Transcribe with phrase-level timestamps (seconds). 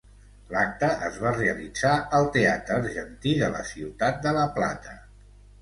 [0.53, 1.91] L'acte es va realitzar
[2.21, 4.99] al Teatre Argentí de la ciutat de La Plata.